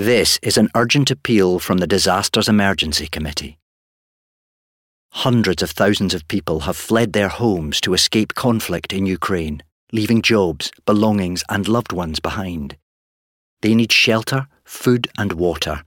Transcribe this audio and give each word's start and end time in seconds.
This 0.00 0.38
is 0.42 0.56
an 0.56 0.70
urgent 0.74 1.10
appeal 1.10 1.58
from 1.58 1.76
the 1.76 1.86
Disasters 1.86 2.48
Emergency 2.48 3.06
Committee. 3.06 3.58
Hundreds 5.10 5.62
of 5.62 5.72
thousands 5.72 6.14
of 6.14 6.26
people 6.26 6.60
have 6.60 6.78
fled 6.78 7.12
their 7.12 7.28
homes 7.28 7.82
to 7.82 7.92
escape 7.92 8.34
conflict 8.34 8.94
in 8.94 9.04
Ukraine, 9.04 9.62
leaving 9.92 10.22
jobs, 10.22 10.72
belongings, 10.86 11.44
and 11.50 11.68
loved 11.68 11.92
ones 11.92 12.18
behind. 12.18 12.78
They 13.60 13.74
need 13.74 13.92
shelter, 13.92 14.46
food, 14.64 15.06
and 15.18 15.34
water. 15.34 15.82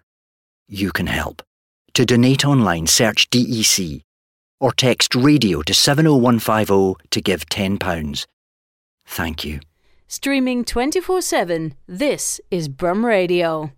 You 0.68 0.92
can 0.92 1.08
help. 1.08 1.42
To 1.96 2.06
donate 2.06 2.46
online, 2.46 2.86
search 2.86 3.32
DEC 3.32 4.04
or 4.60 4.74
text 4.74 5.16
radio 5.16 5.64
to 5.64 5.74
70150 5.74 7.08
to 7.10 7.20
give 7.20 7.48
£10. 7.48 8.28
Thank 9.08 9.44
you. 9.44 9.60
Streaming 10.08 10.64
24 10.64 11.22
7, 11.24 11.74
this 11.88 12.40
is 12.52 12.68
Brum 12.70 13.04
Radio. 13.04 13.72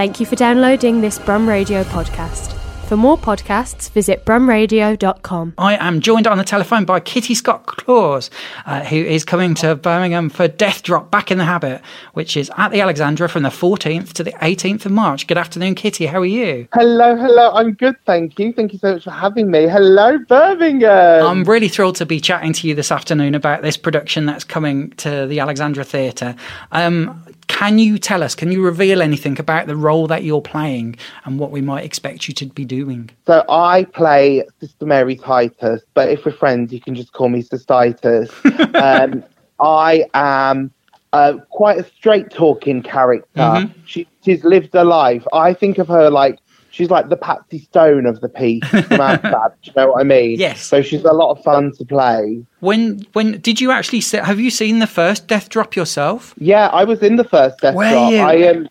Thank 0.00 0.18
you 0.18 0.24
for 0.24 0.34
downloading 0.34 1.02
this 1.02 1.18
Brum 1.18 1.46
Radio 1.46 1.84
podcast. 1.84 2.54
For 2.86 2.96
more 2.96 3.18
podcasts, 3.18 3.90
visit 3.90 4.24
brumradio.com. 4.24 5.52
I 5.58 5.76
am 5.76 6.00
joined 6.00 6.26
on 6.26 6.38
the 6.38 6.42
telephone 6.42 6.86
by 6.86 7.00
Kitty 7.00 7.34
Scott 7.34 7.66
Claus, 7.66 8.30
uh, 8.64 8.82
who 8.82 8.96
is 8.96 9.26
coming 9.26 9.54
to 9.56 9.76
Birmingham 9.76 10.30
for 10.30 10.48
Death 10.48 10.82
Drop 10.82 11.10
Back 11.10 11.30
in 11.30 11.36
the 11.36 11.44
Habit, 11.44 11.82
which 12.14 12.34
is 12.34 12.50
at 12.56 12.70
the 12.70 12.80
Alexandra 12.80 13.28
from 13.28 13.42
the 13.42 13.50
14th 13.50 14.14
to 14.14 14.24
the 14.24 14.32
18th 14.40 14.86
of 14.86 14.92
March. 14.92 15.26
Good 15.26 15.36
afternoon, 15.36 15.74
Kitty. 15.74 16.06
How 16.06 16.20
are 16.20 16.24
you? 16.24 16.66
Hello, 16.72 17.14
hello. 17.14 17.52
I'm 17.52 17.74
good, 17.74 17.94
thank 18.06 18.38
you. 18.38 18.54
Thank 18.54 18.72
you 18.72 18.78
so 18.78 18.94
much 18.94 19.04
for 19.04 19.10
having 19.10 19.50
me. 19.50 19.68
Hello, 19.68 20.16
Birmingham. 20.16 21.26
I'm 21.26 21.44
really 21.44 21.68
thrilled 21.68 21.96
to 21.96 22.06
be 22.06 22.20
chatting 22.20 22.54
to 22.54 22.66
you 22.66 22.74
this 22.74 22.90
afternoon 22.90 23.34
about 23.34 23.60
this 23.60 23.76
production 23.76 24.24
that's 24.24 24.44
coming 24.44 24.92
to 24.92 25.26
the 25.26 25.40
Alexandra 25.40 25.84
Theatre. 25.84 26.34
Um, 26.72 27.22
can 27.50 27.80
you 27.80 27.98
tell 27.98 28.22
us, 28.22 28.36
can 28.36 28.52
you 28.52 28.62
reveal 28.62 29.02
anything 29.02 29.38
about 29.40 29.66
the 29.66 29.74
role 29.74 30.06
that 30.06 30.22
you're 30.22 30.40
playing 30.40 30.96
and 31.24 31.38
what 31.38 31.50
we 31.50 31.60
might 31.60 31.84
expect 31.84 32.28
you 32.28 32.34
to 32.34 32.46
be 32.46 32.64
doing? 32.64 33.10
So 33.26 33.44
I 33.48 33.84
play 33.84 34.44
Sister 34.60 34.86
Mary 34.86 35.16
Titus, 35.16 35.82
but 35.94 36.08
if 36.08 36.24
we're 36.24 36.32
friends, 36.32 36.72
you 36.72 36.80
can 36.80 36.94
just 36.94 37.12
call 37.12 37.28
me 37.28 37.42
Sister 37.42 37.66
Titus. 37.66 38.30
um, 38.74 39.24
I 39.58 40.04
am 40.14 40.70
uh, 41.12 41.38
quite 41.50 41.78
a 41.80 41.84
straight 41.84 42.30
talking 42.30 42.82
character. 42.82 43.28
Mhm. 43.40 43.74
She, 43.84 44.06
she's 44.24 44.44
lived 44.44 44.74
a 44.76 44.84
life. 44.84 45.26
I 45.32 45.52
think 45.52 45.78
of 45.78 45.88
her 45.88 46.08
like 46.08 46.38
she's 46.70 46.90
like 46.90 47.08
the 47.08 47.16
Patsy 47.16 47.58
Stone 47.60 48.06
of 48.06 48.20
the 48.20 48.28
piece. 48.28 48.62
Outside, 48.74 49.20
do 49.62 49.70
you 49.70 49.72
know 49.76 49.88
what 49.92 50.00
I 50.00 50.04
mean? 50.04 50.38
Yes. 50.38 50.62
So 50.62 50.82
she's 50.82 51.04
a 51.04 51.12
lot 51.12 51.30
of 51.36 51.42
fun 51.44 51.72
to 51.78 51.84
play. 51.84 52.44
When 52.60 53.04
when 53.12 53.40
did 53.40 53.60
you 53.60 53.70
actually 53.70 54.00
see, 54.00 54.18
have 54.18 54.40
you 54.40 54.50
seen 54.50 54.78
the 54.78 54.86
first 54.86 55.26
Death 55.26 55.48
Drop 55.48 55.76
yourself? 55.76 56.34
Yeah, 56.38 56.68
I 56.68 56.84
was 56.84 57.02
in 57.02 57.16
the 57.16 57.24
first 57.24 57.58
Death 57.60 57.74
Were 57.74 57.88
Drop. 57.90 58.12
you? 58.12 58.18
I 58.18 58.48
um, 58.48 58.68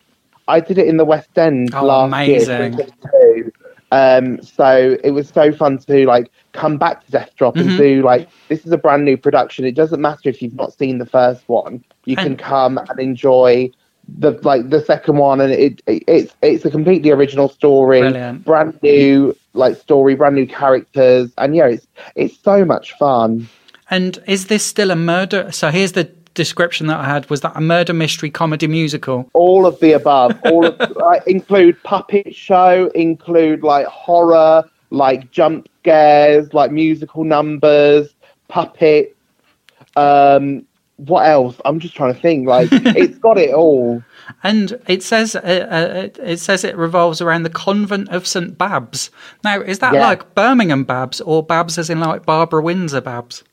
I 0.47 0.59
did 0.59 0.78
it 0.78 0.88
in 0.88 0.97
the 0.97 1.06
West 1.06 1.38
End 1.38 1.73
Oh, 1.75 1.86
last 1.86 2.08
amazing. 2.08 2.50
year. 2.50 2.69
2022. 2.72 3.52
Um, 3.91 4.39
so 4.44 4.97
it 5.03 5.11
was 5.11 5.28
so 5.30 5.52
fun 5.52 5.80
to 5.80 6.06
like 6.06 6.30
come 6.53 6.78
back 6.78 7.03
to 7.06 7.11
Death 7.11 7.31
Drop 7.38 7.56
Mhm. 7.56 7.61
and 7.61 7.78
do 7.78 8.02
like 8.03 8.30
this 8.47 8.63
is 8.66 8.72
a 8.72 8.78
brand 8.78 9.03
new 9.03 9.17
production. 9.17 9.66
It 9.66 9.73
doesn't 9.75 10.00
matter 10.00 10.30
if 10.30 10.41
you've 10.41 10.53
not 10.56 10.73
seen 10.78 11.00
the 11.00 11.06
first 11.08 11.41
one. 11.47 11.84
You 12.06 12.16
can 12.16 12.36
come 12.38 12.78
and 12.78 13.00
enjoy 13.00 13.69
the 14.18 14.32
like 14.44 14.70
the 14.70 14.82
second 14.82 15.18
one, 15.18 15.42
and 15.42 15.52
it, 15.52 15.82
it 15.88 16.04
it's 16.08 16.36
it's 16.42 16.66
a 16.66 16.72
completely 16.72 17.12
original 17.12 17.50
story, 17.50 18.00
Brilliant. 18.02 18.46
brand 18.46 18.80
new 18.82 19.36
like 19.54 19.78
story, 19.78 20.16
brand 20.16 20.36
new 20.36 20.48
characters, 20.48 21.32
and 21.38 21.56
yeah, 21.56 21.68
it's 21.68 21.88
it's 22.16 22.38
so 22.40 22.66
much 22.66 22.94
fun. 22.94 23.48
And 23.90 24.20
is 24.28 24.48
this 24.48 24.66
still 24.66 24.92
a 24.92 24.96
murder? 24.96 25.52
So 25.52 25.70
here's 25.70 25.94
the 25.94 26.06
description 26.34 26.88
that 26.88 27.00
I 27.00 27.06
had: 27.06 27.30
was 27.30 27.42
that 27.42 27.54
a 27.56 27.62
murder 27.62 27.94
mystery 27.94 28.30
comedy 28.30 28.68
musical? 28.68 29.30
all 29.34 29.66
of 29.66 29.80
the 29.80 29.94
above 29.94 30.40
all 30.46 30.66
of 30.66 30.80
like, 30.96 31.26
include 31.28 31.82
puppet 31.84 32.34
show 32.36 32.90
include 32.96 33.64
like 33.64 33.86
horror 33.88 34.64
like 34.92 35.30
jump 35.32 35.68
scares 35.82 36.54
like 36.54 36.72
musical 36.72 37.24
numbers 37.24 38.16
puppets 38.48 39.14
um 39.96 40.66
what 41.08 41.26
else 41.26 41.56
i'm 41.66 41.80
just 41.80 41.96
trying 41.96 42.14
to 42.14 42.20
think 42.20 42.48
like 42.48 42.70
it's 42.72 43.18
got 43.20 43.38
it 43.38 43.54
all 43.54 44.04
And 44.44 44.80
it 44.88 45.02
says 45.02 45.36
uh, 45.36 45.40
uh, 45.40 46.22
it 46.24 46.40
says 46.40 46.64
it 46.64 46.78
revolves 46.78 47.20
around 47.22 47.44
the 47.44 47.50
convent 47.50 48.10
of 48.10 48.28
St 48.28 48.56
Babs. 48.58 49.10
Now, 49.44 49.60
is 49.60 49.80
that 49.80 49.94
Yeah. 49.96 50.06
like 50.08 50.36
Birmingham 50.36 50.84
Babs 50.84 51.20
or 51.22 51.42
Babs 51.44 51.78
as 51.80 51.90
in 51.90 52.00
like 52.00 52.26
Barbara 52.26 52.62
Windsor 52.62 53.02
Babs? 53.02 53.44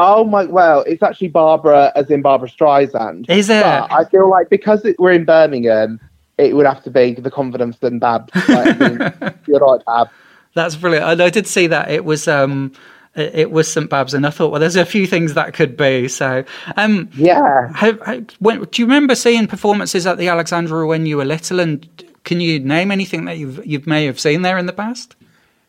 oh 0.00 0.22
my 0.24 0.44
well 0.44 0.82
it's 0.86 1.02
actually 1.02 1.26
barbara 1.28 1.90
as 1.96 2.08
in 2.10 2.22
barbara 2.22 2.48
streisand 2.48 3.28
Is 3.28 3.48
it? 3.50 3.62
but 3.64 3.90
i 3.90 4.04
feel 4.04 4.28
like 4.30 4.48
because 4.48 4.84
it, 4.84 4.94
we're 5.00 5.10
in 5.12 5.24
birmingham 5.24 5.98
it 6.36 6.54
would 6.54 6.66
have 6.66 6.82
to 6.84 6.90
be 6.90 7.14
the 7.14 7.30
confidence 7.32 7.76
and 7.82 8.00
babs 8.00 8.32
like, 8.48 8.50
I 8.80 8.88
mean, 8.88 8.98
you're 9.48 9.58
right 9.60 9.84
babs 9.86 10.10
That's 10.54 10.76
brilliant. 10.76 11.04
And 11.06 11.20
I 11.22 11.30
did 11.30 11.46
see 11.46 11.66
that 11.68 11.90
it 11.90 12.04
was 12.04 12.28
um 12.28 12.72
it 13.18 13.50
was 13.50 13.70
St 13.72 13.88
Babs, 13.90 14.14
and 14.14 14.26
I 14.26 14.30
thought, 14.30 14.50
well, 14.50 14.60
there's 14.60 14.76
a 14.76 14.86
few 14.86 15.06
things 15.06 15.34
that 15.34 15.54
could 15.54 15.76
be. 15.76 16.08
So, 16.08 16.44
um, 16.76 17.08
yeah 17.14 17.70
when, 18.38 18.62
do 18.64 18.82
you 18.82 18.86
remember 18.86 19.14
seeing 19.14 19.46
performances 19.46 20.06
at 20.06 20.18
the 20.18 20.28
Alexandra 20.28 20.86
when 20.86 21.06
you 21.06 21.16
were 21.16 21.24
little? 21.24 21.60
And 21.60 21.86
can 22.24 22.40
you 22.40 22.58
name 22.60 22.90
anything 22.90 23.24
that 23.26 23.38
you've 23.38 23.64
you 23.66 23.82
may 23.86 24.04
have 24.06 24.18
seen 24.20 24.42
there 24.42 24.58
in 24.58 24.66
the 24.66 24.72
past? 24.72 25.16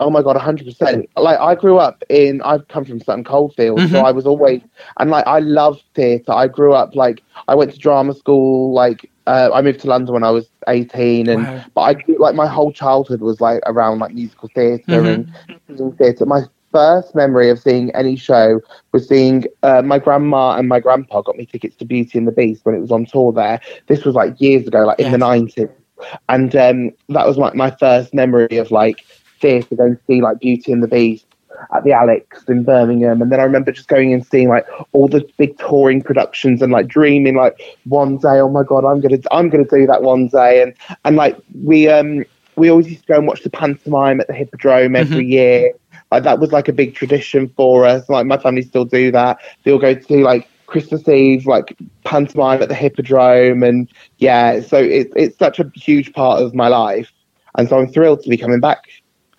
Oh 0.01 0.09
my 0.09 0.21
god, 0.21 0.37
hundred 0.37 0.65
percent. 0.65 1.09
Like 1.17 1.39
I 1.39 1.55
grew 1.55 1.77
up 1.77 2.03
in, 2.09 2.41
I've 2.43 2.65
come 2.69 2.85
from 2.85 3.01
Sutton 3.01 3.25
Coldfield, 3.25 3.81
so 3.81 3.85
Mhm. 3.87 4.03
I 4.05 4.11
was 4.11 4.25
always, 4.25 4.61
and 4.97 5.09
like 5.11 5.27
I 5.27 5.39
love 5.39 5.81
theatre. 5.93 6.31
I 6.31 6.47
grew 6.47 6.73
up 6.73 6.95
like 6.95 7.21
I 7.49 7.55
went 7.55 7.73
to 7.73 7.77
drama 7.77 8.13
school. 8.13 8.73
Like 8.73 9.09
uh, 9.27 9.49
I 9.53 9.61
moved 9.61 9.81
to 9.81 9.87
London 9.87 10.13
when 10.13 10.23
I 10.23 10.31
was 10.31 10.47
eighteen, 10.69 11.27
and 11.27 11.43
Wow. 11.43 11.61
but 11.75 11.81
I 11.81 11.93
grew- 11.95 12.17
like 12.17 12.33
my 12.33 12.47
whole 12.47 12.71
childhood 12.71 13.19
was 13.21 13.41
like 13.41 13.61
around 13.65 13.99
like 13.99 14.13
musical 14.13 14.49
theatre 14.55 14.83
Mhm. 15.03 15.27
and 15.67 15.97
theatre. 15.97 16.25
My 16.25 16.43
first 16.71 17.15
memory 17.15 17.49
of 17.49 17.59
seeing 17.59 17.93
any 17.95 18.15
show 18.15 18.61
was 18.91 19.07
seeing 19.07 19.45
uh, 19.63 19.81
my 19.81 19.99
grandma 19.99 20.55
and 20.55 20.67
my 20.67 20.79
grandpa 20.79 21.21
got 21.21 21.35
me 21.35 21.45
tickets 21.45 21.75
to 21.77 21.85
Beauty 21.85 22.17
and 22.17 22.27
the 22.27 22.31
Beast 22.31 22.65
when 22.65 22.75
it 22.75 22.79
was 22.79 22.91
on 22.91 23.05
tour 23.05 23.31
there. 23.31 23.59
This 23.87 24.05
was 24.05 24.15
like 24.15 24.39
years 24.39 24.67
ago, 24.67 24.85
like 24.85 24.99
in 24.99 25.11
the 25.11 25.17
nineties, 25.17 25.69
and 26.27 26.55
um, 26.55 26.91
that 27.09 27.27
was 27.27 27.37
like 27.37 27.55
my 27.55 27.71
first 27.71 28.13
memory 28.13 28.57
of 28.57 28.71
like 28.71 29.05
theatre 29.39 29.75
going 29.75 29.95
to 29.95 30.01
see 30.05 30.21
like 30.21 30.39
Beauty 30.39 30.71
and 30.71 30.83
the 30.83 30.87
Beast 30.87 31.25
at 31.73 31.83
the 31.83 31.91
Alex 31.91 32.43
in 32.47 32.63
Birmingham, 32.63 33.21
and 33.21 33.31
then 33.31 33.39
I 33.39 33.43
remember 33.43 33.71
just 33.71 33.87
going 33.87 34.13
and 34.13 34.25
seeing 34.25 34.47
like 34.47 34.65
all 34.93 35.07
the 35.07 35.27
big 35.37 35.57
touring 35.57 36.01
productions 36.01 36.61
and 36.61 36.71
like 36.71 36.87
dreaming 36.87 37.35
like 37.35 37.59
one 37.85 38.17
day, 38.17 38.39
oh 38.39 38.49
my 38.49 38.63
god, 38.63 38.85
I'm 38.85 39.01
gonna 39.01 39.19
I'm 39.31 39.49
gonna 39.49 39.65
do 39.65 39.85
that 39.87 40.03
one 40.03 40.27
day, 40.27 40.61
and 40.61 40.73
and 41.05 41.15
like 41.15 41.37
we 41.63 41.89
um 41.89 42.23
we 42.55 42.69
always 42.69 42.89
used 42.89 43.01
to 43.01 43.07
go 43.07 43.17
and 43.17 43.27
watch 43.27 43.43
the 43.43 43.49
pantomime 43.49 44.19
at 44.19 44.27
the 44.27 44.33
Hippodrome 44.33 44.95
every 44.95 45.25
year. 45.25 45.73
Like 46.11 46.23
that 46.23 46.39
was 46.39 46.51
like 46.51 46.67
a 46.67 46.73
big 46.73 46.95
tradition 46.95 47.49
for 47.55 47.85
us. 47.85 48.09
Like 48.09 48.25
my 48.25 48.37
family 48.37 48.63
still 48.63 48.85
do 48.85 49.11
that. 49.11 49.39
They'll 49.63 49.79
go 49.79 49.93
to 49.93 50.23
like 50.23 50.47
Christmas 50.65 51.07
Eve, 51.07 51.45
like 51.45 51.77
pantomime 52.03 52.61
at 52.61 52.69
the 52.69 52.75
Hippodrome, 52.75 53.63
and 53.63 53.89
yeah, 54.17 54.61
so 54.61 54.77
it's 54.77 55.13
it's 55.15 55.37
such 55.37 55.59
a 55.59 55.69
huge 55.75 56.13
part 56.13 56.41
of 56.41 56.53
my 56.53 56.67
life, 56.67 57.11
and 57.57 57.67
so 57.67 57.79
I'm 57.79 57.91
thrilled 57.91 58.23
to 58.23 58.29
be 58.29 58.37
coming 58.37 58.59
back 58.59 58.83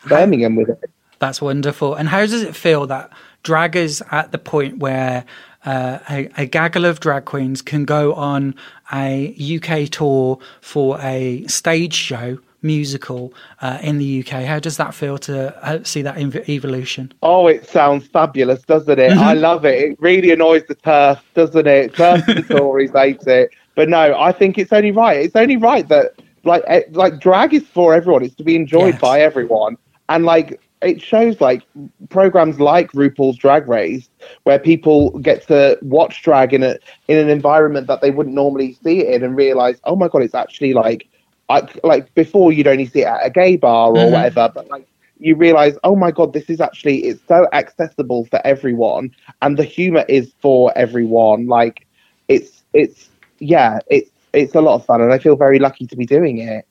to 0.03 0.09
Birmingham 0.09 0.57
with 0.57 0.71
it. 0.71 0.91
That's 1.19 1.43
wonderful. 1.43 1.95
And 1.95 2.09
how 2.09 2.21
does 2.21 2.43
it 2.43 2.57
feel 2.57 2.87
that 2.87 3.11
drag 3.43 3.77
is 3.77 4.03
at 4.11 4.33
the 4.33 4.39
point 4.39 4.79
where 4.79 5.25
uh, 5.65 5.99
a, 6.09 6.31
a 6.37 6.47
gaggle 6.47 6.87
of 6.87 7.01
drag 7.01 7.27
queens 7.27 7.63
can 7.63 7.85
go 7.85 8.15
on 8.15 8.55
a 8.93 9.35
UK 9.39 9.91
tour 9.91 10.39
for 10.61 10.99
a 11.01 11.45
stage 11.47 11.95
show 11.95 12.39
musical 12.63 13.33
uh, 13.61 13.79
in 13.83 13.99
the 13.99 14.21
UK? 14.21 14.45
How 14.45 14.59
does 14.59 14.77
that 14.77 14.95
feel 14.95 15.19
to 15.19 15.57
uh, 15.65 15.83
see 15.85 16.03
that 16.03 16.19
ev- 16.19 16.49
evolution? 16.49 17.13
Oh, 17.23 17.47
it 17.47 17.67
sounds 17.67 18.07
fabulous, 18.07 18.63
doesn't 18.63 18.99
it? 18.99 19.13
I 19.13 19.33
love 19.35 19.65
it. 19.65 19.83
It 19.93 19.97
really 20.01 20.31
annoys 20.31 20.65
the 20.69 20.75
TERF, 20.75 21.21
doesn't 21.35 21.67
it? 21.67 21.93
TERF 21.95 22.27
the 22.49 22.55
Tories 22.55 22.91
hate 22.93 23.27
it. 23.27 23.51
But 23.75 23.89
no, 23.89 24.19
I 24.19 24.33
think 24.33 24.59
it's 24.59 24.73
only 24.73 24.91
right. 24.93 25.19
It's 25.19 25.37
only 25.37 25.57
right 25.57 25.89
that 25.89 26.13
like 26.45 26.63
eh, 26.67 26.83
like 26.93 27.21
drag 27.21 27.55
is 27.55 27.67
for 27.67 27.95
everyone. 27.95 28.25
It's 28.25 28.35
to 28.37 28.45
be 28.45 28.57
enjoyed 28.57 28.95
Yes. 28.95 29.01
by 29.01 29.21
everyone. 29.21 29.77
And 30.09 30.25
like 30.25 30.61
it 30.83 31.03
shows 31.03 31.41
like 31.43 31.63
programs 32.09 32.59
like 32.59 32.91
RuPaul's 32.93 33.37
Drag 33.37 33.69
Race 33.69 34.09
where 34.45 34.59
people 34.59 35.11
get 35.19 35.47
to 35.49 35.79
watch 35.83 36.23
drag 36.23 36.55
in 36.55 36.63
a 36.63 36.77
in 37.09 37.19
an 37.19 37.29
environment 37.29 37.87
that 37.87 38.01
they 38.01 38.11
wouldn't 38.11 38.35
normally 38.35 38.73
see 38.83 39.01
it 39.01 39.15
in 39.15 39.23
and 39.23 39.37
realize, 39.37 39.79
oh 39.85 39.95
my 39.97 40.09
god, 40.09 40.23
it's 40.23 40.35
actually 40.35 40.73
like 40.73 41.07
I, 41.51 41.69
like 41.85 42.15
before 42.15 42.53
you'd 42.53 42.69
only 42.69 42.87
see 42.87 43.03
it 43.03 43.09
at 43.09 43.27
a 43.27 43.31
gay 43.31 43.57
bar 43.57 43.93
or 43.97 44.11
Mhm. 44.11 44.13
whatever, 44.13 44.51
but 44.55 44.69
like 44.71 44.89
you 45.19 45.37
realize, 45.37 45.77
oh 45.85 45.97
my 45.97 46.13
god, 46.13 46.33
this 46.33 46.51
is 46.51 46.61
actually 46.61 46.99
it's 47.05 47.23
so 47.29 47.47
accessible 47.53 48.27
for 48.27 48.41
everyone, 48.47 49.11
and 49.43 49.59
the 49.59 49.65
humor 49.65 50.05
is 50.09 50.33
for 50.41 50.73
everyone. 50.77 51.47
Like 51.47 51.87
it's 52.29 52.65
it's 52.75 53.11
yeah, 53.41 53.79
it's 53.89 54.11
it's 54.35 54.55
a 54.55 54.63
lot 54.63 54.77
of 54.77 54.87
fun, 54.87 55.03
and 55.03 55.13
I 55.13 55.19
feel 55.19 55.37
very 55.37 55.59
lucky 55.59 55.87
to 55.89 55.97
be 55.97 56.07
doing 56.07 56.39
it. 56.39 56.67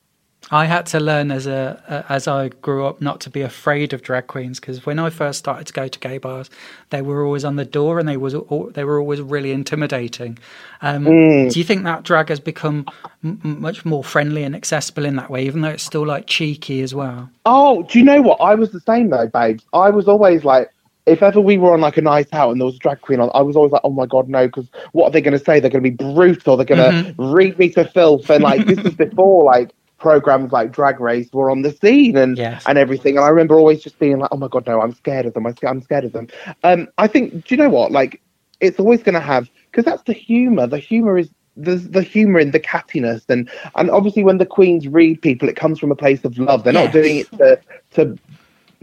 I 0.50 0.64
had 0.64 0.86
to 0.86 1.00
learn 1.00 1.30
as 1.30 1.46
a 1.46 2.04
as 2.08 2.26
I 2.26 2.48
grew 2.48 2.86
up 2.86 3.00
not 3.00 3.20
to 3.20 3.30
be 3.30 3.42
afraid 3.42 3.92
of 3.92 4.02
drag 4.02 4.26
queens 4.26 4.58
because 4.58 4.84
when 4.84 4.98
I 4.98 5.10
first 5.10 5.38
started 5.38 5.66
to 5.68 5.72
go 5.72 5.86
to 5.86 5.98
gay 5.98 6.18
bars, 6.18 6.50
they 6.90 7.02
were 7.02 7.24
always 7.24 7.44
on 7.44 7.56
the 7.56 7.64
door 7.64 7.98
and 7.98 8.08
they 8.08 8.16
was 8.16 8.34
they 8.72 8.84
were 8.84 8.98
always 8.98 9.20
really 9.20 9.52
intimidating. 9.52 10.38
Um, 10.82 11.04
mm. 11.04 11.52
Do 11.52 11.58
you 11.58 11.64
think 11.64 11.84
that 11.84 12.02
drag 12.02 12.30
has 12.30 12.40
become 12.40 12.86
m- 13.22 13.40
much 13.42 13.84
more 13.84 14.02
friendly 14.02 14.42
and 14.42 14.56
accessible 14.56 15.04
in 15.04 15.16
that 15.16 15.30
way, 15.30 15.44
even 15.44 15.60
though 15.60 15.68
it's 15.68 15.84
still 15.84 16.06
like 16.06 16.26
cheeky 16.26 16.80
as 16.80 16.94
well? 16.94 17.30
Oh, 17.46 17.82
do 17.84 17.98
you 17.98 18.04
know 18.04 18.22
what? 18.22 18.40
I 18.40 18.54
was 18.54 18.72
the 18.72 18.80
same 18.80 19.10
though, 19.10 19.28
babes. 19.28 19.64
I 19.72 19.90
was 19.90 20.08
always 20.08 20.44
like, 20.44 20.70
if 21.06 21.22
ever 21.22 21.40
we 21.40 21.58
were 21.58 21.72
on 21.72 21.80
like 21.80 21.96
a 21.96 22.02
night 22.02 22.28
out 22.32 22.50
and 22.50 22.60
there 22.60 22.66
was 22.66 22.76
a 22.76 22.80
drag 22.80 23.02
queen 23.02 23.20
on, 23.20 23.30
I 23.34 23.42
was 23.42 23.56
always 23.56 23.72
like, 23.72 23.82
oh 23.84 23.90
my 23.90 24.06
god, 24.06 24.28
no, 24.28 24.46
because 24.46 24.68
what 24.92 25.06
are 25.06 25.10
they 25.10 25.20
going 25.20 25.38
to 25.38 25.44
say? 25.44 25.60
They're 25.60 25.70
going 25.70 25.84
to 25.84 25.90
be 25.90 25.96
brutal. 26.12 26.56
They're 26.56 26.66
going 26.66 27.04
to 27.04 27.12
mm-hmm. 27.12 27.32
read 27.32 27.58
me 27.58 27.70
to 27.70 27.84
filth. 27.84 28.28
And 28.30 28.42
like 28.42 28.66
this 28.66 28.78
is 28.84 28.94
before 28.94 29.44
like 29.44 29.70
programs 30.00 30.50
like 30.50 30.72
Drag 30.72 30.98
Race 30.98 31.32
were 31.32 31.50
on 31.50 31.62
the 31.62 31.72
scene 31.72 32.16
and 32.16 32.36
yes. 32.36 32.64
and 32.66 32.78
everything. 32.78 33.16
And 33.16 33.24
I 33.24 33.28
remember 33.28 33.58
always 33.58 33.82
just 33.82 33.98
being 33.98 34.18
like, 34.18 34.30
oh 34.32 34.36
my 34.36 34.48
god, 34.48 34.66
no, 34.66 34.80
I'm 34.80 34.94
scared 34.94 35.26
of 35.26 35.34
them. 35.34 35.46
I'm 35.46 35.82
scared 35.82 36.04
of 36.04 36.12
them. 36.12 36.26
Um, 36.64 36.88
I 36.98 37.06
think, 37.06 37.46
do 37.46 37.54
you 37.54 37.56
know 37.56 37.68
what? 37.68 37.92
Like, 37.92 38.20
it's 38.58 38.80
always 38.80 39.02
going 39.02 39.14
to 39.14 39.20
have 39.20 39.48
because 39.70 39.84
that's 39.84 40.02
the 40.02 40.12
humor. 40.12 40.66
The 40.66 40.78
humor 40.78 41.18
is 41.18 41.30
there's 41.56 41.88
the 41.88 42.02
humor 42.02 42.38
in 42.38 42.52
the 42.52 42.60
cattiness 42.60 43.28
and 43.28 43.50
and 43.74 43.90
obviously 43.90 44.24
when 44.24 44.38
the 44.38 44.46
queens 44.46 44.86
read 44.88 45.20
people 45.20 45.48
it 45.48 45.56
comes 45.56 45.78
from 45.78 45.90
a 45.90 45.96
place 45.96 46.24
of 46.24 46.38
love 46.38 46.62
they're 46.62 46.72
yes. 46.72 46.84
not 46.84 46.92
doing 46.92 47.16
it 47.18 47.30
to 47.32 47.60
to 47.90 48.18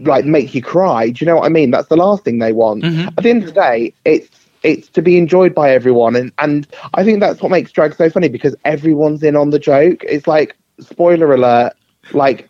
like 0.00 0.26
make 0.26 0.54
you 0.54 0.62
cry 0.62 1.08
do 1.08 1.24
you 1.24 1.26
know 1.26 1.36
what 1.36 1.46
i 1.46 1.48
mean 1.48 1.70
that's 1.70 1.88
the 1.88 1.96
last 1.96 2.24
thing 2.24 2.38
they 2.38 2.52
want 2.52 2.84
mm-hmm. 2.84 3.08
at 3.08 3.16
the 3.16 3.30
end 3.30 3.42
of 3.42 3.48
the 3.48 3.60
day 3.60 3.92
it's 4.04 4.28
it's 4.62 4.88
to 4.88 5.00
be 5.00 5.16
enjoyed 5.16 5.54
by 5.54 5.70
everyone 5.70 6.14
and 6.14 6.30
and 6.38 6.68
i 6.94 7.02
think 7.02 7.20
that's 7.20 7.40
what 7.40 7.50
makes 7.50 7.72
drag 7.72 7.94
so 7.94 8.10
funny 8.10 8.28
because 8.28 8.54
everyone's 8.66 9.22
in 9.22 9.34
on 9.34 9.48
the 9.48 9.58
joke 9.58 10.04
it's 10.04 10.26
like 10.26 10.54
spoiler 10.80 11.32
alert, 11.34 11.74
like 12.12 12.48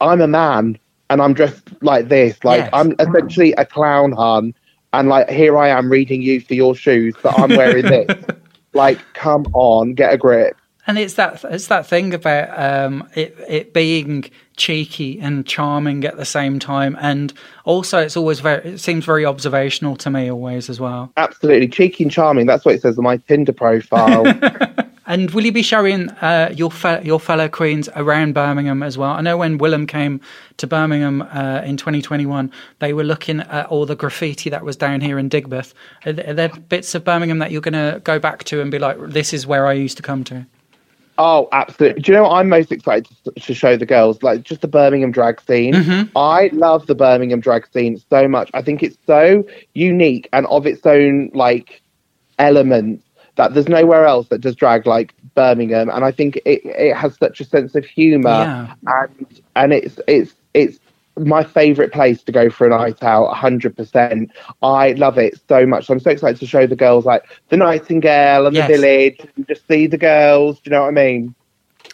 I'm 0.00 0.20
a 0.20 0.26
man 0.26 0.78
and 1.10 1.22
I'm 1.22 1.34
dressed 1.34 1.70
like 1.82 2.08
this. 2.08 2.42
Like 2.44 2.62
yes. 2.62 2.70
I'm 2.72 2.94
essentially 2.98 3.52
a 3.52 3.64
clown, 3.64 4.12
hun. 4.12 4.54
And 4.92 5.08
like 5.08 5.28
here 5.28 5.58
I 5.58 5.68
am 5.68 5.90
reading 5.90 6.22
you 6.22 6.40
for 6.40 6.54
your 6.54 6.74
shoes, 6.74 7.14
but 7.22 7.38
I'm 7.38 7.50
wearing 7.50 7.84
this. 7.84 8.24
like, 8.72 8.98
come 9.14 9.46
on, 9.52 9.94
get 9.94 10.12
a 10.12 10.16
grip. 10.16 10.56
And 10.88 10.98
it's 10.98 11.14
that 11.14 11.44
it's 11.50 11.66
that 11.66 11.84
thing 11.84 12.14
about 12.14 12.56
um, 12.58 13.08
it 13.16 13.36
it 13.48 13.74
being 13.74 14.30
cheeky 14.56 15.18
and 15.18 15.44
charming 15.44 16.04
at 16.04 16.16
the 16.16 16.24
same 16.24 16.60
time, 16.60 16.96
and 17.00 17.32
also 17.64 17.98
it's 17.98 18.16
always 18.16 18.38
very 18.38 18.74
it 18.74 18.78
seems 18.78 19.04
very 19.04 19.26
observational 19.26 19.96
to 19.96 20.10
me 20.10 20.30
always 20.30 20.70
as 20.70 20.78
well. 20.78 21.12
Absolutely, 21.16 21.66
cheeky 21.66 22.04
and 22.04 22.12
charming. 22.12 22.46
That's 22.46 22.64
what 22.64 22.76
it 22.76 22.82
says 22.82 22.98
on 22.98 23.04
my 23.04 23.16
Tinder 23.16 23.52
profile. 23.52 24.24
And 25.06 25.30
will 25.30 25.44
you 25.44 25.52
be 25.52 25.62
showing 25.62 26.10
uh, 26.10 26.52
your 26.54 26.70
fe- 26.70 27.02
your 27.04 27.20
fellow 27.20 27.48
queens 27.48 27.88
around 27.94 28.34
Birmingham 28.34 28.82
as 28.82 28.98
well? 28.98 29.10
I 29.10 29.20
know 29.20 29.36
when 29.36 29.58
Willam 29.58 29.86
came 29.86 30.20
to 30.56 30.66
Birmingham 30.66 31.22
uh, 31.22 31.62
in 31.64 31.76
2021, 31.76 32.50
they 32.80 32.92
were 32.92 33.04
looking 33.04 33.40
at 33.40 33.66
all 33.66 33.86
the 33.86 33.94
graffiti 33.94 34.50
that 34.50 34.64
was 34.64 34.76
down 34.76 35.00
here 35.00 35.18
in 35.18 35.30
Digbeth. 35.30 35.74
Are 36.04 36.12
there, 36.12 36.48
bits 36.48 36.94
of 36.94 37.04
Birmingham 37.04 37.38
that 37.38 37.52
you're 37.52 37.60
going 37.60 37.74
to 37.74 38.00
go 38.00 38.18
back 38.18 38.44
to 38.44 38.60
and 38.60 38.70
be 38.70 38.78
like, 38.78 38.98
"This 39.00 39.32
is 39.32 39.46
where 39.46 39.66
I 39.66 39.74
used 39.74 39.96
to 39.98 40.02
come 40.02 40.24
to"? 40.24 40.46
Oh, 41.18 41.48
absolutely. 41.52 42.02
Do 42.02 42.12
you 42.12 42.18
know 42.18 42.24
what 42.24 42.32
I'm 42.32 42.48
most 42.48 42.70
excited 42.70 43.08
to, 43.40 43.54
show 43.54 43.76
the 43.76 43.86
girls? 43.86 44.22
Like 44.22 44.42
just 44.42 44.60
the 44.60 44.68
Birmingham 44.68 45.12
drag 45.12 45.40
scene. 45.40 45.72
Mm-hmm. 45.72 46.16
I 46.16 46.50
love 46.52 46.86
the 46.86 46.94
Birmingham 46.94 47.40
drag 47.40 47.66
scene 47.72 48.02
so 48.10 48.28
much. 48.28 48.50
I 48.52 48.60
think 48.60 48.82
it's 48.82 48.98
so 49.06 49.44
unique 49.74 50.28
and 50.32 50.46
of 50.46 50.66
its 50.66 50.84
own 50.84 51.30
like 51.32 51.80
elements 52.38 53.05
that 53.36 53.54
there's 53.54 53.68
nowhere 53.68 54.06
else 54.06 54.28
that 54.28 54.40
does 54.40 54.56
drag 54.56 54.86
like 54.86 55.14
Birmingham, 55.34 55.88
and 55.88 56.04
I 56.04 56.10
think 56.10 56.36
it, 56.44 56.62
it 56.64 56.94
has 56.96 57.16
such 57.16 57.40
a 57.40 57.44
sense 57.44 57.74
of 57.74 57.84
humour, 57.84 58.30
yeah. 58.30 58.74
and 58.86 59.40
and 59.54 59.72
it's 59.72 59.98
it's 60.08 60.34
it's 60.54 60.78
my 61.18 61.42
favourite 61.44 61.92
place 61.92 62.22
to 62.24 62.32
go 62.32 62.50
for 62.50 62.66
a 62.66 62.70
night 62.70 63.02
out, 63.02 63.32
hundred 63.32 63.76
percent. 63.76 64.30
I 64.62 64.92
love 64.92 65.18
it 65.18 65.40
so 65.48 65.66
much. 65.66 65.86
So 65.86 65.94
I'm 65.94 66.00
so 66.00 66.10
excited 66.10 66.40
to 66.40 66.46
show 66.46 66.66
the 66.66 66.76
girls 66.76 67.04
like 67.04 67.24
the 67.48 67.56
Nightingale 67.56 68.46
and 68.46 68.56
yes. 68.56 68.68
the 68.68 68.74
Village, 68.74 69.20
and 69.36 69.46
just 69.46 69.66
see 69.68 69.86
the 69.86 69.98
girls. 69.98 70.56
Do 70.60 70.70
you 70.70 70.76
know 70.76 70.82
what 70.82 70.88
I 70.88 70.92
mean? 70.92 71.34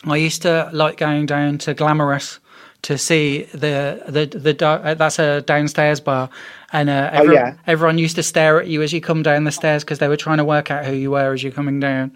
I 0.05 0.17
used 0.17 0.43
to 0.43 0.71
like 0.73 0.97
going 0.97 1.27
down 1.27 1.59
to 1.59 1.75
Glamorous 1.75 2.41
to 2.83 2.99
see 2.99 3.45
the 3.53 4.03
the 4.09 4.27
the, 4.27 4.67
uh, 4.67 4.95
that's 4.95 5.19
a 5.19 5.43
downstairs 5.43 6.01
bar, 6.01 6.29
and 6.73 6.91
uh, 6.91 7.11
oh, 7.13 7.17
every, 7.17 7.39
oh, 7.39 7.41
yeah. 7.41 7.55
everyone 7.67 7.99
used 7.99 8.17
to 8.17 8.23
stare 8.23 8.61
at 8.61 8.67
you 8.67 8.83
as 8.83 8.93
you 8.93 9.01
come 9.01 9.23
down 9.23 9.45
the 9.45 9.53
stairs 9.53 9.85
because 9.85 9.99
they 10.01 10.09
were 10.09 10.17
trying 10.17 10.39
to 10.39 10.45
work 10.45 10.71
out 10.71 10.85
who 10.85 10.95
you 10.95 11.13
were 11.13 11.33
as 11.33 11.43
you're 11.43 11.53
coming 11.53 11.81
down. 11.81 12.13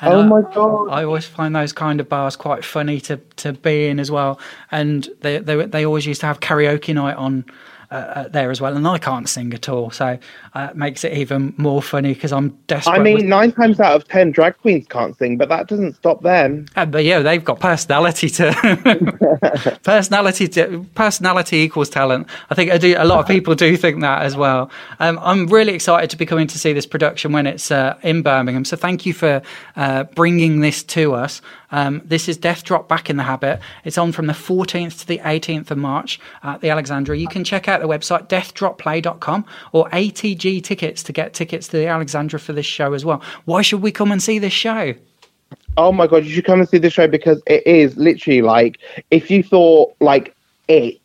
And 0.00 0.12
oh 0.12 0.22
my 0.24 0.42
god! 0.52 0.88
I, 0.90 1.00
I 1.00 1.04
always 1.04 1.24
find 1.24 1.56
those 1.56 1.72
kind 1.72 2.00
of 2.00 2.08
bars 2.08 2.36
quite 2.36 2.64
funny 2.64 3.00
to, 3.02 3.16
to 3.36 3.52
be 3.52 3.86
in 3.86 3.98
as 3.98 4.10
well, 4.10 4.38
and 4.70 5.08
they 5.20 5.38
they 5.38 5.64
they 5.66 5.86
always 5.86 6.04
used 6.06 6.20
to 6.20 6.26
have 6.26 6.40
karaoke 6.40 6.94
night 6.94 7.16
on 7.16 7.44
uh, 7.94 7.96
uh, 7.96 8.28
there 8.28 8.50
as 8.50 8.60
well, 8.60 8.76
and 8.76 8.88
I 8.88 8.98
can't 8.98 9.28
sing 9.28 9.54
at 9.54 9.68
all, 9.68 9.92
so 9.92 10.18
uh, 10.54 10.68
it 10.70 10.76
makes 10.76 11.04
it 11.04 11.12
even 11.12 11.54
more 11.56 11.80
funny 11.80 12.12
because 12.12 12.32
I'm 12.32 12.48
desperate. 12.66 12.98
I 12.98 12.98
mean, 12.98 13.14
with... 13.18 13.24
nine 13.26 13.52
times 13.52 13.78
out 13.78 13.94
of 13.94 14.08
ten, 14.08 14.32
drag 14.32 14.58
queens 14.58 14.84
can't 14.88 15.16
sing, 15.16 15.36
but 15.36 15.48
that 15.48 15.68
doesn't 15.68 15.94
stop 15.94 16.20
them. 16.22 16.66
Uh, 16.74 16.86
but 16.86 17.04
yeah, 17.04 17.20
they've 17.20 17.44
got 17.44 17.60
personality 17.60 18.28
to 18.30 19.78
personality 19.84 20.48
to 20.48 20.84
personality 20.96 21.58
equals 21.58 21.88
talent. 21.88 22.26
I 22.50 22.56
think 22.56 22.72
I 22.72 22.78
do. 22.78 22.96
A 22.98 23.04
lot 23.04 23.20
of 23.20 23.28
people 23.28 23.54
do 23.54 23.76
think 23.76 24.00
that 24.00 24.22
as 24.22 24.36
well. 24.36 24.72
Um, 24.98 25.20
I'm 25.22 25.46
really 25.46 25.72
excited 25.72 26.10
to 26.10 26.16
be 26.16 26.26
coming 26.26 26.48
to 26.48 26.58
see 26.58 26.72
this 26.72 26.86
production 26.86 27.30
when 27.30 27.46
it's 27.46 27.70
uh, 27.70 27.96
in 28.02 28.22
Birmingham. 28.22 28.64
So 28.64 28.76
thank 28.76 29.06
you 29.06 29.12
for 29.12 29.40
uh, 29.76 30.02
bringing 30.16 30.62
this 30.62 30.82
to 30.82 31.14
us. 31.14 31.40
Um, 31.74 32.02
this 32.04 32.28
is 32.28 32.36
Death 32.36 32.62
Drop 32.62 32.88
Back 32.88 33.10
in 33.10 33.16
the 33.16 33.24
Habit. 33.24 33.58
It's 33.82 33.98
on 33.98 34.12
from 34.12 34.28
the 34.28 34.32
14th 34.32 35.00
to 35.00 35.06
the 35.08 35.18
18th 35.18 35.72
of 35.72 35.78
March 35.78 36.20
at 36.44 36.60
the 36.60 36.70
Alexandra. 36.70 37.18
You 37.18 37.26
can 37.26 37.42
check 37.42 37.66
out 37.66 37.80
the 37.80 37.88
website 37.88 38.28
deathdropplay.com 38.28 39.44
or 39.72 39.88
ATG 39.88 40.62
tickets 40.62 41.02
to 41.02 41.12
get 41.12 41.34
tickets 41.34 41.66
to 41.68 41.78
the 41.78 41.88
Alexandra 41.88 42.38
for 42.38 42.52
this 42.52 42.64
show 42.64 42.92
as 42.92 43.04
well. 43.04 43.20
Why 43.46 43.60
should 43.62 43.82
we 43.82 43.90
come 43.90 44.12
and 44.12 44.22
see 44.22 44.38
this 44.38 44.52
show? 44.52 44.94
Oh 45.76 45.90
my 45.90 46.06
god, 46.06 46.24
you 46.24 46.30
should 46.30 46.44
come 46.44 46.60
and 46.60 46.68
see 46.68 46.78
the 46.78 46.90
show 46.90 47.08
because 47.08 47.42
it 47.48 47.66
is 47.66 47.96
literally 47.96 48.40
like 48.40 48.78
if 49.10 49.28
you 49.28 49.42
thought 49.42 49.96
like 49.98 50.32
it 50.68 51.00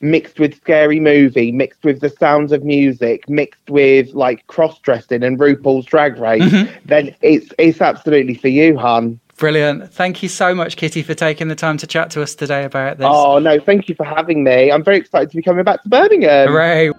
mixed 0.00 0.38
with 0.40 0.56
scary 0.56 1.00
movie, 1.00 1.52
mixed 1.52 1.84
with 1.84 2.00
the 2.00 2.08
sounds 2.08 2.50
of 2.50 2.64
music, 2.64 3.28
mixed 3.28 3.68
with 3.68 4.14
like 4.14 4.46
cross 4.46 4.78
dressing 4.78 5.22
and 5.22 5.38
RuPaul's 5.38 5.84
Drag 5.84 6.16
Race, 6.16 6.42
mm-hmm. 6.42 6.74
then 6.86 7.14
it's 7.20 7.52
it's 7.58 7.82
absolutely 7.82 8.36
for 8.36 8.48
you, 8.48 8.78
hun. 8.78 9.20
Brilliant. 9.36 9.92
Thank 9.92 10.22
you 10.22 10.28
so 10.28 10.54
much, 10.54 10.76
Kitty, 10.76 11.02
for 11.02 11.14
taking 11.14 11.48
the 11.48 11.54
time 11.54 11.76
to 11.78 11.86
chat 11.86 12.10
to 12.12 12.22
us 12.22 12.34
today 12.34 12.64
about 12.64 12.98
this. 12.98 13.08
Oh, 13.10 13.38
no, 13.38 13.58
thank 13.58 13.88
you 13.88 13.94
for 13.94 14.04
having 14.04 14.44
me. 14.44 14.70
I'm 14.70 14.84
very 14.84 14.98
excited 14.98 15.30
to 15.30 15.36
be 15.36 15.42
coming 15.42 15.64
back 15.64 15.82
to 15.82 15.88
Birmingham. 15.88 16.48
Hooray. 16.48 16.92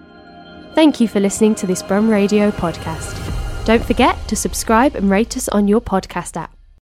Thank 0.74 1.00
you 1.00 1.08
for 1.08 1.20
listening 1.20 1.54
to 1.56 1.66
this 1.66 1.82
Brum 1.82 2.10
Radio 2.10 2.50
podcast. 2.50 3.14
Don't 3.64 3.84
forget 3.84 4.16
to 4.28 4.36
subscribe 4.36 4.94
and 4.94 5.10
rate 5.10 5.36
us 5.36 5.48
on 5.48 5.66
your 5.66 5.80
podcast 5.80 6.36
app. 6.36 6.55